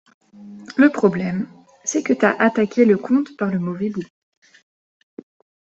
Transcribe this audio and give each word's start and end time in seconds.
Le 0.77 0.89
problème, 0.89 1.47
c’est 1.83 2.01
que 2.01 2.13
t’as 2.13 2.35
attaqué 2.41 2.85
le 2.85 2.97
conte 2.97 3.37
par 3.37 3.51
le 3.51 3.59
mauvais 3.59 3.91
bout. 3.91 4.09